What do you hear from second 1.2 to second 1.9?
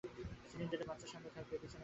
থাকবে, পিছনে নয়।